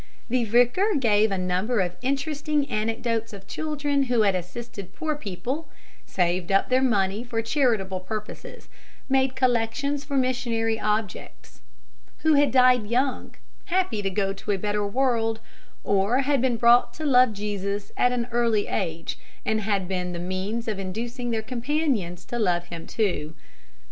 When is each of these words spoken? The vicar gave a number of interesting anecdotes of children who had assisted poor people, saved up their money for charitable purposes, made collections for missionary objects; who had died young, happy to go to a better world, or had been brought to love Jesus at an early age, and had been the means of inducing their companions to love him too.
The 0.29 0.45
vicar 0.45 0.93
gave 0.99 1.29
a 1.29 1.37
number 1.37 1.79
of 1.79 1.95
interesting 2.01 2.67
anecdotes 2.71 3.33
of 3.33 3.45
children 3.45 4.05
who 4.05 4.23
had 4.23 4.33
assisted 4.33 4.95
poor 4.95 5.15
people, 5.15 5.69
saved 6.07 6.51
up 6.51 6.69
their 6.69 6.81
money 6.81 7.23
for 7.23 7.43
charitable 7.43 7.99
purposes, 7.99 8.67
made 9.07 9.35
collections 9.35 10.03
for 10.03 10.17
missionary 10.17 10.79
objects; 10.79 11.61
who 12.23 12.33
had 12.33 12.49
died 12.49 12.87
young, 12.87 13.35
happy 13.65 14.01
to 14.01 14.09
go 14.09 14.33
to 14.33 14.49
a 14.49 14.57
better 14.57 14.87
world, 14.87 15.39
or 15.83 16.21
had 16.21 16.41
been 16.41 16.57
brought 16.57 16.95
to 16.95 17.05
love 17.05 17.31
Jesus 17.33 17.91
at 17.95 18.11
an 18.11 18.27
early 18.31 18.65
age, 18.65 19.19
and 19.45 19.61
had 19.61 19.87
been 19.87 20.13
the 20.13 20.17
means 20.19 20.67
of 20.67 20.79
inducing 20.79 21.29
their 21.29 21.43
companions 21.43 22.25
to 22.25 22.39
love 22.39 22.65
him 22.69 22.87
too. 22.87 23.35